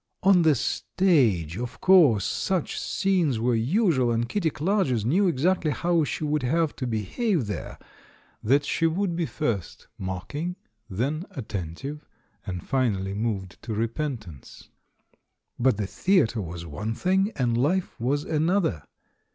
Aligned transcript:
On 0.23 0.41
the 0.41 0.55
stage, 0.55 1.57
of 1.59 1.79
course, 1.79 2.25
such 2.25 2.79
scenes 2.81 3.39
were 3.39 3.53
usual, 3.53 4.11
and 4.11 4.27
Kitty 4.27 4.49
Clarges 4.49 5.05
knew 5.05 5.27
exactly 5.27 5.69
how 5.69 6.03
she 6.03 6.23
would 6.23 6.41
have 6.41 6.75
to 6.77 6.87
behave 6.87 7.45
there— 7.45 7.77
that 8.51 8.65
she 8.65 8.87
would 8.87 9.15
be 9.15 9.27
first 9.27 9.89
mocking, 9.99 10.55
then 10.89 11.27
attentive, 11.29 12.03
and 12.47 12.67
finally 12.67 13.13
moved 13.13 13.61
to 13.61 13.75
repentance. 13.75 14.69
But 15.59 15.77
the 15.77 15.83
the 15.83 16.17
atre 16.21 16.43
was 16.43 16.65
one 16.65 16.95
thing, 16.95 17.31
and 17.35 17.55
life 17.55 17.99
was 17.99 18.23
another. 18.23 18.81